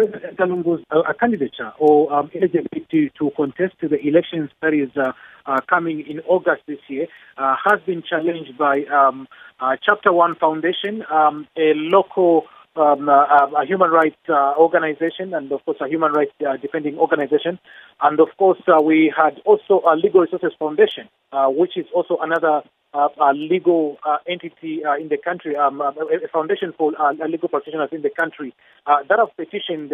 President 0.00 0.24
Edgar 0.32 0.46
Lungu's 0.46 0.82
uh, 0.90 1.02
candidature 1.20 1.72
or 1.78 2.10
um, 2.10 2.30
eligibility 2.34 3.12
to 3.18 3.30
contest 3.36 3.74
the 3.82 3.98
elections 4.00 4.48
that 4.62 4.72
is 4.72 4.88
uh, 4.96 5.12
uh, 5.44 5.60
coming 5.68 6.00
in 6.08 6.20
August 6.20 6.62
this 6.66 6.78
year 6.88 7.06
uh, 7.36 7.54
has 7.62 7.80
been 7.84 8.02
challenged 8.02 8.56
by 8.56 8.84
um, 8.84 9.28
uh, 9.60 9.76
Chapter 9.84 10.10
One 10.10 10.36
Foundation, 10.36 11.04
um, 11.12 11.46
a 11.58 11.74
local 11.74 12.44
um, 12.76 13.10
uh, 13.10 13.50
a 13.60 13.66
human 13.66 13.90
rights 13.90 14.16
uh, 14.30 14.54
organization, 14.56 15.34
and 15.34 15.52
of 15.52 15.62
course 15.66 15.76
a 15.82 15.88
human 15.88 16.12
rights 16.12 16.32
uh, 16.48 16.56
defending 16.56 16.96
organization, 16.96 17.58
and 18.00 18.20
of 18.20 18.28
course 18.38 18.62
we 18.82 19.12
had 19.14 19.38
also 19.44 19.82
a 19.86 19.96
Legal 19.96 20.22
Resources 20.22 20.52
Foundation, 20.58 21.08
which 21.48 21.76
is 21.76 21.84
also 21.94 22.16
another 22.22 22.62
uh, 22.92 23.08
a 23.20 23.32
legal 23.32 23.98
uh, 24.04 24.18
entity 24.28 24.84
uh, 24.84 24.96
in 24.96 25.08
the 25.08 25.16
country, 25.16 25.56
um, 25.56 25.80
a 25.80 25.92
foundation 26.32 26.72
for 26.76 26.92
legal 27.28 27.48
practitioners 27.48 27.88
in 27.92 28.02
the 28.02 28.10
country 28.10 28.54
that 28.86 29.18
have 29.18 29.34
petitioned 29.36 29.92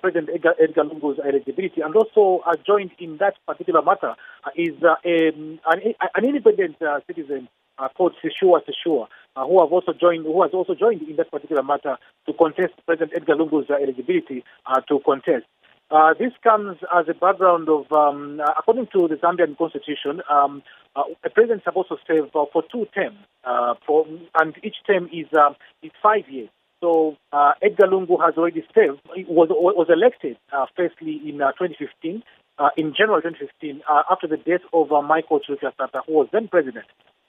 President 0.00 0.30
Edgar, 0.32 0.54
Edgar, 0.60 0.84
Lungu's 0.84 1.18
eligibility. 1.18 1.80
And 1.80 1.94
also 1.94 2.42
joined 2.66 2.92
in 2.98 3.16
that 3.18 3.34
particular 3.46 3.82
matter 3.82 4.14
is 4.54 4.74
a, 4.82 4.96
an, 5.04 5.60
an, 6.14 6.24
independent 6.24 6.76
citizen 7.06 7.48
uh, 7.78 7.88
called 7.96 8.14
Seshua, 8.22 8.60
uh, 9.36 9.46
who 9.46 9.60
have 9.60 9.72
also 9.72 9.92
joined, 9.92 10.24
who 10.24 10.42
has 10.42 10.52
also 10.52 10.74
joined 10.74 11.02
in 11.02 11.16
that 11.16 11.30
particular 11.30 11.62
matter 11.62 11.96
to 12.26 12.32
contest 12.32 12.72
President 12.86 13.12
Edgar 13.14 13.36
Lungu's 13.36 13.68
uh, 13.68 13.74
eligibility 13.74 14.44
to 14.88 15.00
contest. 15.04 15.44
Uh, 15.88 16.14
this 16.18 16.32
comes 16.42 16.76
as 16.96 17.06
a 17.08 17.14
background 17.14 17.68
of, 17.68 17.90
um, 17.92 18.40
uh, 18.40 18.52
according 18.58 18.88
to 18.88 19.06
the 19.06 19.14
Zambian 19.14 19.56
constitution, 19.56 20.20
um, 20.28 20.62
uh, 20.96 21.04
a 21.24 21.30
president 21.30 21.60
is 21.60 21.64
supposed 21.64 21.88
to 21.88 21.96
serve 22.06 22.28
uh, 22.34 22.44
for 22.52 22.64
two 22.72 22.86
terms, 22.92 23.18
uh, 23.44 23.74
and 24.40 24.56
each 24.64 24.76
term 24.84 25.08
is, 25.12 25.26
um, 25.38 25.54
is 25.82 25.92
five 26.02 26.28
years. 26.28 26.48
So 26.80 27.16
Edgar 27.62 27.86
Lungu 27.86 28.20
has 28.20 28.34
already 28.36 28.64
served, 28.74 29.00
was, 29.28 29.48
was 29.50 29.86
elected 29.88 30.36
firstly 30.76 31.20
in 31.24 31.38
2015, 31.38 32.22
in 32.76 32.94
January 32.94 33.22
2015, 33.22 33.80
after 34.10 34.26
the 34.26 34.36
death 34.36 34.60
of 34.72 34.90
Michael 35.04 35.40
Sata, 35.40 36.00
who 36.06 36.12
was 36.12 36.28
then 36.32 36.48
president. 36.48 36.84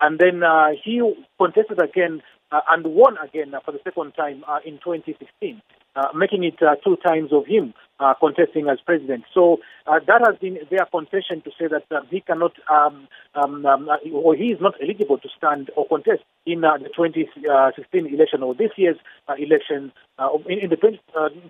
And 0.00 0.18
then 0.18 0.42
he 0.84 1.02
contested 1.38 1.82
again 1.82 2.22
and 2.52 2.86
won 2.86 3.16
again 3.18 3.52
for 3.64 3.72
the 3.72 3.80
second 3.82 4.12
time 4.12 4.44
in 4.64 4.78
2016 4.78 5.60
uh, 5.60 5.81
Uh, 5.94 6.08
making 6.14 6.42
it 6.42 6.56
uh, 6.62 6.74
two 6.82 6.96
times 7.04 7.30
of 7.32 7.44
him 7.46 7.74
uh, 8.00 8.14
contesting 8.18 8.68
as 8.68 8.78
president. 8.84 9.24
So 9.32 9.58
uh, 9.86 10.00
that 10.06 10.22
has 10.26 10.38
been 10.38 10.58
their 10.70 10.86
concession 10.90 11.42
to 11.42 11.50
say 11.58 11.68
that 11.68 11.84
uh, 11.94 12.00
he 12.10 12.20
cannot, 12.20 12.52
um, 12.70 13.06
um, 13.34 13.64
um, 13.66 13.88
uh, 13.88 13.96
or 14.10 14.34
he 14.34 14.46
is 14.46 14.58
not 14.60 14.74
eligible 14.82 15.18
to 15.18 15.28
stand 15.36 15.70
or 15.76 15.86
contest 15.86 16.22
in 16.46 16.64
uh, 16.64 16.78
the 16.78 16.88
2016 16.88 17.44
uh, 17.46 18.08
election 18.08 18.42
or 18.42 18.54
this 18.54 18.70
year's 18.76 18.96
election, 19.38 19.92
in, 20.48 20.58
in, 20.60 20.70
the 20.70 20.76
20, 20.76 20.98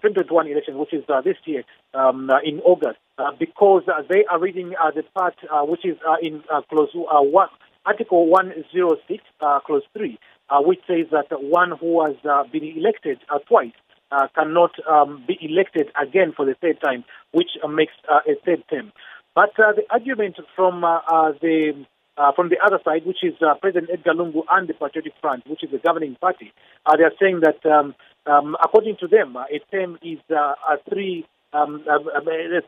2021 0.02 0.48
election, 0.48 0.78
which 0.78 0.92
is 0.92 1.04
this 1.24 1.36
year 1.44 1.62
um, 1.94 2.30
in 2.44 2.60
August, 2.60 2.98
because 3.38 3.82
they 4.10 4.24
are 4.30 4.40
reading 4.40 4.74
the 4.94 5.04
part 5.14 5.36
which 5.68 5.84
is 5.86 5.96
in 6.20 6.42
clause 6.68 6.90
one, 6.94 7.48
Article 7.86 8.26
106, 8.26 9.22
clause 9.66 9.82
3. 9.96 10.18
which 10.64 10.80
says 10.86 11.06
that 11.12 11.26
one 11.30 11.72
who 11.80 12.04
has 12.04 12.16
been 12.50 12.64
elected 12.64 13.18
twice 13.48 13.72
uh, 14.12 14.28
cannot 14.34 14.72
um, 14.88 15.24
be 15.26 15.38
elected 15.40 15.88
again 16.00 16.32
for 16.36 16.44
the 16.44 16.54
third 16.60 16.80
time, 16.80 17.04
which 17.32 17.50
uh, 17.62 17.68
makes 17.68 17.92
uh, 18.08 18.20
a 18.26 18.34
third 18.44 18.62
term. 18.70 18.92
But 19.34 19.54
the 19.56 19.82
argument 19.90 20.36
from 20.54 20.82
the 20.82 21.84
from 22.36 22.50
the 22.50 22.58
other 22.62 22.78
side, 22.84 23.06
which 23.06 23.24
is 23.24 23.32
President 23.62 23.90
Edgar 23.90 24.12
Lungu 24.12 24.42
and 24.50 24.68
the 24.68 24.74
Patriotic 24.74 25.14
Front, 25.22 25.46
which 25.48 25.64
is 25.64 25.70
the 25.70 25.78
governing 25.78 26.16
party, 26.16 26.52
they 26.98 27.02
are 27.02 27.12
saying 27.18 27.40
that 27.40 27.64
um, 27.64 27.94
um, 28.26 28.56
according 28.62 28.96
to 29.00 29.08
them, 29.08 29.34
a 29.36 29.58
term 29.74 29.98
is 30.02 30.18
a 30.30 30.76
three 30.88 31.24
um, 31.54 31.82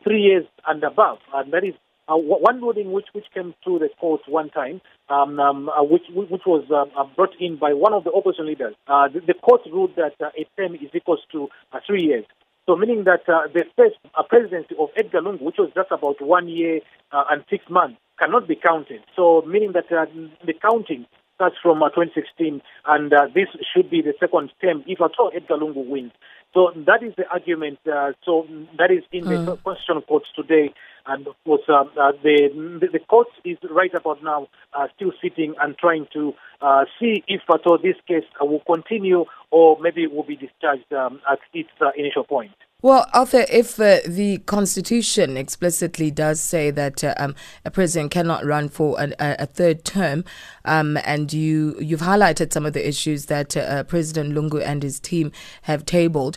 three 0.03 0.23
years 0.23 0.47
and 0.67 0.83
above, 0.83 1.19
and 1.35 1.53
that 1.53 1.65
is 1.65 1.75
uh, 2.09 2.17
one 2.17 2.61
ruling 2.61 2.93
which, 2.93 3.07
which 3.13 3.27
came 3.33 3.55
through 3.63 3.79
the 3.79 3.89
court 3.99 4.21
one 4.27 4.51
time, 4.51 4.81
um, 5.09 5.39
um, 5.39 5.69
uh, 5.69 5.83
which, 5.83 6.05
which 6.15 6.43
was 6.47 6.65
um, 6.71 6.91
uh, 6.97 7.05
brought 7.17 7.35
in 7.39 7.57
by 7.57 7.73
one 7.73 7.93
of 7.93 8.05
the 8.05 8.13
opposition 8.13 8.47
leaders, 8.47 8.75
uh, 8.89 9.09
the, 9.09 9.21
the, 9.21 9.35
court 9.35 9.61
ruled 9.71 9.95
that 9.97 10.15
uh, 10.21 10.31
a 10.39 10.47
term 10.57 10.75
is 10.75 10.91
equal 10.95 11.19
to 11.33 11.49
uh, 11.73 11.81
three 11.87 12.05
years. 12.05 12.25
So 12.67 12.77
meaning 12.77 13.05
that 13.05 13.27
the 13.27 13.65
first 13.77 13.97
presidency 14.31 14.75
of 14.79 14.89
Edgar 14.97 15.21
Lungu, 15.21 15.43
which 15.43 15.57
was 15.59 15.71
just 15.75 15.91
about 15.91 16.17
one 16.23 16.49
year 16.49 16.81
and 17.13 17.45
six 17.51 17.63
months, 17.69 17.99
cannot 18.19 18.49
be 18.49 18.57
counted. 18.57 19.03
So 19.15 19.43
meaning 19.47 19.73
that 19.73 19.91
the 19.91 20.55
counting 20.63 21.05
starts 21.35 21.57
from 21.63 21.81
2016, 21.81 22.63
and 22.87 23.13
this 23.35 23.49
should 23.71 23.91
be 23.91 24.01
the 24.01 24.15
second 24.19 24.51
term 24.63 24.83
if 24.87 24.99
at 25.03 25.11
all 25.19 25.31
Edgar 25.35 25.57
Lungu 25.59 25.87
wins. 25.87 26.13
So 26.55 26.71
that 26.87 27.03
is 27.03 27.13
the 27.17 27.27
argument. 27.29 27.81
Uh, 27.85 28.13
so 28.25 28.47
that 28.79 28.91
is 28.91 29.03
in 29.11 29.25
the 29.25 29.35
mm. 29.35 29.63
constitutional 29.65 30.03
courts 30.03 30.29
today, 30.37 30.73
and 31.07 31.27
of 31.27 31.35
course 31.45 31.63
uh, 31.69 31.85
uh, 32.01 32.13
the, 32.23 32.89
the, 32.93 32.99
court 32.99 33.29
is 33.45 33.59
right 33.71 33.95
about 33.95 34.23
now 34.23 34.49
uh, 34.73 34.87
still 34.97 35.13
sitting 35.23 35.55
and 35.63 35.77
trying 35.79 36.07
to 36.13 36.33
uh, 36.61 36.85
see 36.99 37.23
if 37.29 37.43
at 37.53 37.67
all 37.67 37.79
this 37.79 37.97
case 38.07 38.25
will 38.41 38.63
continue 38.67 39.25
or 39.51 39.79
maybe 39.81 40.03
it 40.03 40.13
will 40.13 40.25
be 40.25 40.37
discharged 40.37 40.93
um, 40.93 41.21
at 41.31 41.39
its 41.53 41.71
uh, 41.81 41.91
initial 41.97 42.25
point. 42.25 42.53
Well, 42.85 43.09
Arthur, 43.15 43.47
if 43.51 43.81
uh, 43.81 44.01
the 44.07 44.43
Constitution 44.45 45.39
explicitly 45.39 46.11
does 46.11 46.39
say 46.39 46.71
that 46.71 47.03
uh, 47.03 47.15
um, 47.17 47.35
a 47.65 47.71
president 47.71 48.11
cannot 48.11 48.45
run 48.45 48.69
for 48.69 49.01
an, 49.01 49.15
a, 49.19 49.47
third 49.47 49.87
term, 49.87 50.23
um, 50.67 50.99
and 51.03 51.33
you 51.33 51.77
you've 51.81 52.03
highlighted 52.03 52.53
some 52.53 52.67
of 52.67 52.75
the 52.75 52.87
issues 52.87 53.25
that 53.27 53.57
uh, 53.57 53.85
President 53.85 54.35
Lungu 54.35 54.63
and 54.63 54.83
his 54.83 55.01
team 55.01 55.33
have 55.63 55.87
tabled, 55.87 56.37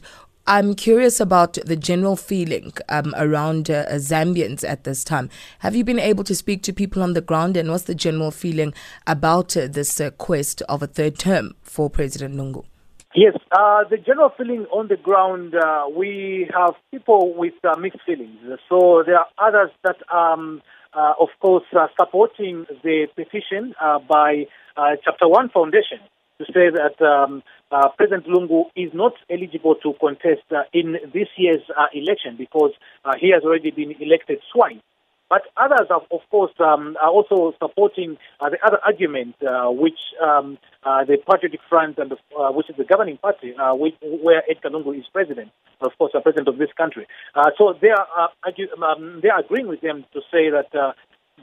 I'm 0.49 0.75
curious 0.75 1.19
about 1.19 1.57
the 1.65 1.75
general 1.75 2.15
feeling 2.15 2.71
um, 2.87 3.13
around 3.17 3.69
uh, 3.69 3.83
Zambians 3.95 4.63
at 4.63 4.85
this 4.85 5.03
time. 5.03 5.29
Have 5.59 5.75
you 5.75 5.83
been 5.83 5.99
able 5.99 6.23
to 6.23 6.33
speak 6.33 6.63
to 6.63 6.71
people 6.71 7.03
on 7.03 7.11
the 7.11 7.19
ground, 7.19 7.57
and 7.57 7.69
what's 7.69 7.83
the 7.83 7.93
general 7.93 8.31
feeling 8.31 8.73
about 9.05 9.57
uh, 9.57 9.67
this 9.67 9.99
uh, 9.99 10.09
quest 10.11 10.61
of 10.69 10.81
a 10.81 10.87
third 10.87 11.19
term 11.19 11.53
for 11.63 11.89
President 11.89 12.35
Lungu? 12.35 12.63
Yes, 13.13 13.35
uh, 13.51 13.83
the 13.89 13.97
general 13.97 14.31
feeling 14.37 14.65
on 14.71 14.87
the 14.87 14.95
ground, 14.95 15.53
uh, 15.53 15.87
we 15.93 16.49
have 16.55 16.75
people 16.91 17.33
with 17.35 17.53
uh, 17.65 17.75
mixed 17.77 17.99
feelings. 18.05 18.39
So 18.69 19.03
there 19.05 19.19
are 19.19 19.27
others 19.37 19.71
that, 19.83 19.97
um, 20.15 20.61
of 20.93 21.27
course, 21.41 21.65
are 21.73 21.89
supporting 21.99 22.65
the 22.83 23.07
petition 23.17 23.75
by 24.07 24.45
Chapter 25.03 25.27
1 25.27 25.49
Foundation 25.49 25.99
to 26.39 26.45
say 26.53 26.69
that 26.69 27.01
um, 27.01 27.43
President 27.97 28.27
Lungu 28.27 28.65
is 28.75 28.93
not 28.93 29.13
eligible 29.29 29.75
to 29.75 29.93
contest 29.99 30.43
in 30.73 30.97
this 31.13 31.27
year's 31.37 31.63
election 31.93 32.35
because 32.37 32.71
he 33.19 33.31
has 33.31 33.43
already 33.43 33.71
been 33.71 33.95
elected 33.99 34.39
twice. 34.53 34.77
But 35.29 35.41
others, 35.57 35.87
of 35.91 36.21
course, 36.31 36.53
um, 36.59 36.95
are 37.01 37.09
also 37.09 37.53
supporting 37.59 38.17
uh, 38.39 38.49
the 38.49 38.57
other 38.65 38.79
argument, 38.85 39.35
uh, 39.43 39.69
which 39.69 39.99
um, 40.23 40.57
uh, 40.83 41.03
the 41.03 41.17
Patriotic 41.17 41.59
Front, 41.67 41.97
and 41.97 42.11
the, 42.11 42.17
uh, 42.35 42.51
which 42.53 42.69
is 42.69 42.77
the 42.77 42.85
governing 42.85 43.17
party, 43.17 43.53
uh, 43.55 43.75
which, 43.75 43.95
where 44.01 44.43
Edgar 44.49 44.69
Lungu 44.69 44.97
is 44.97 45.05
president, 45.11 45.51
of 45.81 45.91
course, 45.97 46.11
the 46.13 46.21
president 46.21 46.47
of 46.47 46.57
this 46.57 46.69
country. 46.77 47.07
Uh, 47.35 47.51
so 47.57 47.73
they 47.81 47.89
are 47.89 48.07
um, 48.83 49.19
they 49.21 49.29
are 49.29 49.41
agreeing 49.41 49.67
with 49.67 49.81
them 49.81 50.05
to 50.13 50.21
say 50.31 50.49
that. 50.49 50.71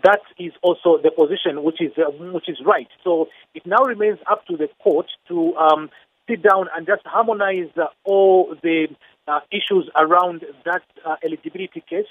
that 0.03 0.21
is 0.38 0.53
also 0.60 0.99
the 1.00 1.10
position 1.10 1.62
which 1.62 1.81
is 1.81 1.93
which 2.34 2.49
is 2.49 2.59
right. 2.66 2.88
So 3.04 3.28
now 3.64 3.82
remains 3.84 4.19
up 4.30 4.47
to 4.47 4.56
the 4.56 4.69
court 4.82 5.06
to 5.28 5.54
um, 5.56 5.91
sit 6.28 6.42
down 6.42 6.66
and 6.76 6.86
just 6.86 7.02
harmonize 7.04 7.70
all 8.04 8.54
the 8.62 8.88
issues 9.50 9.88
around 9.97 10.44
that 10.64 10.82
eligibility 11.25 11.82
case 11.88 12.06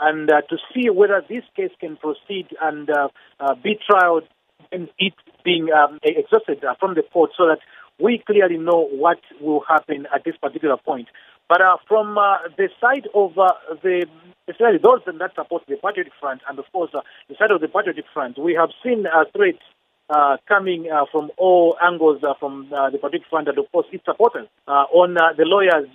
and 0.00 0.30
uh, 0.30 0.42
to 0.42 0.56
see 0.72 0.90
whether 0.90 1.22
this 1.28 1.44
case 1.56 1.72
can 1.80 1.96
proceed 1.96 2.46
and 2.62 2.88
uh, 2.90 3.08
uh, 3.40 3.54
be 3.54 3.78
trialed 3.88 4.26
and 4.70 4.88
it 4.98 5.14
being 5.44 5.68
um, 5.72 5.98
exhausted 6.02 6.62
uh, 6.64 6.74
from 6.78 6.94
the 6.94 7.02
court 7.12 7.30
so 7.36 7.46
that 7.46 7.58
we 8.00 8.22
clearly 8.26 8.58
know 8.58 8.86
what 8.92 9.18
will 9.40 9.64
happen 9.68 10.06
at 10.14 10.24
this 10.24 10.36
particular 10.36 10.76
point. 10.76 11.08
But 11.48 11.62
uh, 11.62 11.78
from 11.88 12.18
uh, 12.18 12.36
the 12.56 12.68
side 12.80 13.08
of 13.14 13.34
the, 13.34 14.06
especially 14.46 14.78
those 14.78 15.00
that 15.06 15.34
support 15.34 15.64
the 15.66 15.76
Patriotic 15.76 16.12
Front, 16.20 16.42
and 16.48 16.58
of 16.58 16.66
course 16.70 16.90
the 16.92 17.34
side 17.38 17.50
of 17.50 17.60
the 17.60 17.68
Patriotic 17.68 18.04
Front, 18.12 18.38
we 18.38 18.54
have 18.54 18.70
seen 18.84 19.04
threats 19.34 19.58
uh, 19.58 19.77
coming 20.48 20.90
uh, 20.90 21.04
from 21.12 21.30
all 21.36 21.76
angles 21.82 22.22
uh, 22.22 22.34
from 22.40 22.72
uh, 22.72 22.90
the 22.90 22.98
Patriotic 22.98 23.28
Front 23.28 23.48
and, 23.48 23.58
of 23.58 23.70
course, 23.72 23.86
its 23.92 24.04
supporters 24.04 24.48
uh, 24.66 24.86
on 24.92 25.16
uh, 25.16 25.32
the 25.36 25.44
lawyers, 25.44 25.88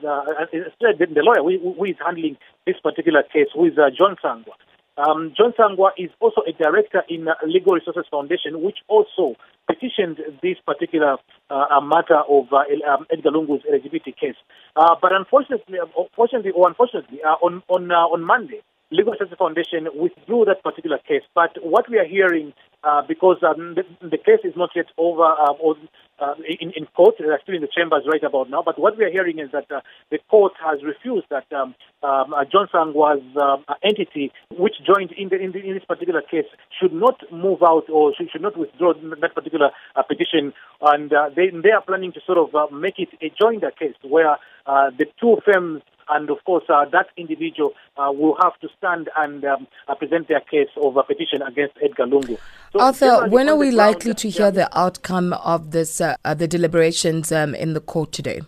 instead, 0.53 0.99
the 0.99 1.23
lawyer 1.23 1.41
who, 1.41 1.73
who 1.73 1.85
is 1.85 1.95
handling 2.05 2.37
this 2.65 2.75
particular 2.81 3.23
case, 3.23 3.47
who 3.53 3.65
is 3.65 3.73
John 3.97 4.15
Sangwa. 4.23 4.53
Um, 4.95 5.33
John 5.35 5.53
Sangwa 5.57 5.89
is 5.97 6.11
also 6.19 6.41
a 6.47 6.53
director 6.53 7.01
in 7.09 7.27
Legal 7.47 7.73
Resources 7.73 8.05
Foundation, 8.11 8.61
which 8.61 8.77
also 8.87 9.35
petitioned 9.65 10.19
this 10.43 10.57
particular 10.65 11.17
matter 11.49 12.21
of 12.29 12.53
um, 12.53 13.07
Edgar 13.11 13.31
Lungu's 13.31 13.63
eligibility 13.67 14.13
case. 14.13 14.37
but 14.75 15.11
unfortunately, 15.11 15.79
unfortunately, 15.81 16.51
or 16.51 16.67
unfortunately, 16.67 17.19
on 17.41 17.63
on 17.69 17.89
on 17.91 18.21
Monday, 18.21 18.61
Legal 18.91 19.13
Resources 19.13 19.37
Foundation 19.39 19.87
withdrew 19.95 20.45
that 20.45 20.61
particular 20.61 20.99
case. 20.99 21.23
But 21.33 21.57
what 21.63 21.89
we 21.89 21.97
are 21.97 22.05
hearing 22.05 22.53
uh, 22.83 23.01
because 23.07 23.37
um, 23.43 23.75
the, 23.75 23.83
the, 24.01 24.17
case 24.17 24.43
is 24.43 24.53
not 24.55 24.69
yet 24.75 24.87
over 24.97 25.23
uh, 25.23 25.53
or 25.53 25.75
uh, 26.19 26.35
in, 26.59 26.71
in 26.75 26.85
court. 26.95 27.15
They're 27.17 27.39
still 27.41 27.55
in 27.55 27.61
the 27.61 27.67
chambers 27.67 28.03
right 28.07 28.23
about 28.23 28.49
now. 28.49 28.61
But 28.63 28.79
what 28.79 28.97
we 28.97 29.05
are 29.05 29.09
hearing 29.09 29.39
is 29.39 29.51
that 29.51 29.71
uh, 29.71 29.81
the 30.11 30.19
court 30.29 30.53
has 30.63 30.83
refused 30.83 31.27
that 31.29 31.51
um, 31.51 31.75
um, 32.03 32.33
uh, 32.33 32.45
Johnson 32.45 32.93
was 32.93 33.19
um, 33.41 33.63
an 33.67 33.75
entity 33.83 34.31
which 34.51 34.75
joined 34.85 35.11
in, 35.13 35.29
the, 35.29 35.37
in, 35.39 35.51
the, 35.51 35.59
in, 35.59 35.73
this 35.73 35.85
particular 35.85 36.21
case 36.21 36.45
should 36.79 36.93
not 36.93 37.19
move 37.31 37.63
out 37.63 37.89
or 37.89 38.13
should, 38.15 38.29
should 38.31 38.41
not 38.41 38.57
withdraw 38.57 38.93
that 38.93 39.33
particular 39.33 39.71
uh, 39.95 40.03
petition. 40.03 40.53
And 40.81 41.11
they, 41.35 41.49
they 41.49 41.71
are 41.71 41.81
planning 41.81 42.11
to 42.13 42.19
sort 42.25 42.37
of 42.37 42.71
make 42.71 42.95
it 42.99 43.09
a 43.21 43.31
joinder 43.41 43.75
case 43.75 43.95
where 44.03 44.37
the 44.65 45.05
two 45.19 45.37
firms 45.45 45.81
and 46.09 46.29
of 46.29 46.37
course 46.45 46.63
uh, 46.69 46.85
that 46.91 47.07
individual 47.17 47.73
uh, 47.97 48.11
will 48.11 48.35
have 48.41 48.59
to 48.61 48.67
stand 48.77 49.09
and 49.17 49.43
um, 49.45 49.67
uh, 49.87 49.95
present 49.95 50.27
their 50.27 50.41
case 50.41 50.69
of 50.81 50.97
a 50.97 51.03
petition 51.03 51.41
against 51.41 51.75
Edgar 51.83 52.05
Lungu. 52.05 52.37
So 52.71 52.79
Arthur, 52.79 53.29
when 53.29 53.49
are 53.49 53.55
we 53.55 53.71
likely 53.71 54.13
to 54.13 54.29
hear 54.29 54.47
yeah. 54.47 54.51
the 54.51 54.77
outcome 54.77 55.33
of 55.33 55.71
this, 55.71 56.01
uh, 56.01 56.15
the 56.35 56.47
deliberations 56.47 57.31
um, 57.31 57.55
in 57.55 57.73
the 57.73 57.81
court 57.81 58.11
today? 58.11 58.41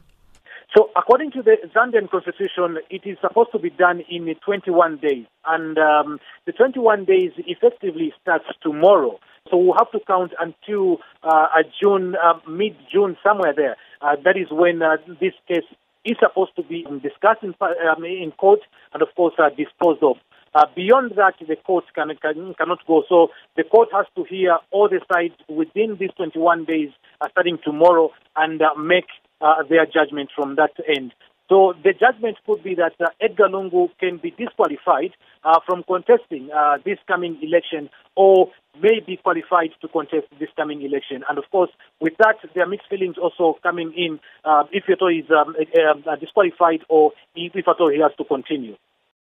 So, 0.75 0.89
according 0.97 1.31
to 1.31 1.41
the 1.41 1.55
Zambian 1.73 2.09
constitution, 2.09 2.79
it 2.89 3.03
is 3.05 3.17
supposed 3.21 3.53
to 3.53 3.59
be 3.59 3.69
done 3.69 4.01
in 4.09 4.33
21 4.43 4.97
days, 4.97 5.25
and 5.45 5.77
um, 5.77 6.19
the 6.45 6.51
21 6.51 7.05
days 7.05 7.31
effectively 7.37 8.13
starts 8.21 8.43
tomorrow. 8.61 9.17
So 9.49 9.57
we'll 9.57 9.77
have 9.77 9.91
to 9.91 9.99
count 10.05 10.33
until 10.39 10.97
uh, 11.23 11.47
June, 11.81 12.15
uh, 12.15 12.39
mid-June, 12.49 13.15
somewhere 13.23 13.53
there. 13.55 13.77
Uh, 14.01 14.15
that 14.25 14.37
is 14.37 14.47
when 14.51 14.81
uh, 14.81 14.97
this 15.21 15.33
case 15.47 15.63
is 16.05 16.17
supposed 16.19 16.55
to 16.55 16.63
be 16.63 16.85
discussed 17.01 17.43
in, 17.43 17.53
um, 17.61 18.03
in 18.03 18.31
court 18.37 18.59
and, 18.93 19.01
of 19.01 19.09
course, 19.15 19.33
uh, 19.39 19.49
disposed 19.49 20.03
of. 20.03 20.17
Uh, 20.53 20.65
beyond 20.73 21.11
that, 21.17 21.33
the 21.45 21.55
court 21.57 21.83
can, 21.93 22.07
can, 22.21 22.53
cannot 22.53 22.79
go. 22.87 23.03
So 23.09 23.27
the 23.57 23.63
court 23.63 23.89
has 23.91 24.05
to 24.15 24.23
hear 24.23 24.57
all 24.71 24.87
the 24.87 25.01
sides 25.11 25.33
within 25.49 25.97
these 25.99 26.11
21 26.15 26.63
days, 26.63 26.89
uh, 27.19 27.27
starting 27.31 27.57
tomorrow, 27.63 28.11
and 28.37 28.61
uh, 28.61 28.73
make 28.75 29.07
uh, 29.41 29.63
their 29.69 29.85
judgment 29.85 30.29
from 30.33 30.55
that 30.55 30.71
end. 30.87 31.13
So 31.47 31.73
the 31.83 31.93
judgment 31.93 32.37
could 32.45 32.63
be 32.63 32.75
that 32.75 32.93
uh, 32.99 33.09
Edgar 33.21 33.47
Lungu 33.49 33.89
can 33.99 34.17
be 34.17 34.31
disqualified 34.31 35.11
uh, 35.43 35.59
from 35.65 35.83
contesting 35.83 36.49
uh, 36.51 36.77
this 36.83 36.97
coming 37.07 37.37
election 37.41 37.89
or 38.15 38.51
may 38.81 38.99
be 39.05 39.17
qualified 39.17 39.69
to 39.81 39.87
contest 39.87 40.27
this 40.39 40.49
coming 40.55 40.81
election. 40.81 41.23
And 41.29 41.37
of 41.37 41.45
course, 41.51 41.69
with 41.99 42.13
that, 42.17 42.37
there 42.53 42.63
are 42.63 42.67
mixed 42.67 42.89
feelings 42.89 43.17
also 43.21 43.59
coming 43.61 43.93
in 43.95 44.19
uh, 44.43 44.63
if 44.71 44.85
at 44.89 45.01
is 45.13 45.29
um, 45.29 45.55
uh, 45.55 46.15
disqualified 46.15 46.81
or 46.89 47.11
if 47.35 47.67
at 47.67 47.79
all 47.79 47.91
he 47.91 48.01
has 48.01 48.11
to 48.17 48.23
continue. 48.23 48.75